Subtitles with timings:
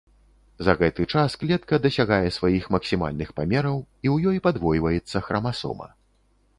[0.67, 3.77] За гэты час клетка дасягае сваіх максімальных памераў,
[4.07, 5.87] і ў ёй падвойваецца храмасома.